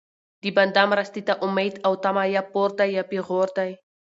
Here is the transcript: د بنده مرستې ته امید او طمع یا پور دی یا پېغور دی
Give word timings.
د 0.41 0.43
بنده 0.57 0.83
مرستې 0.91 1.21
ته 1.27 1.33
امید 1.45 1.73
او 1.85 1.93
طمع 2.03 2.25
یا 2.35 2.41
پور 2.51 2.69
دی 2.79 2.87
یا 2.97 3.03
پېغور 3.11 3.47
دی 3.57 3.71